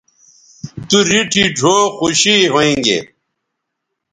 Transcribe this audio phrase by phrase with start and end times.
[0.89, 2.99] تو ریٹھی ڙھؤ خوشی ھویں گے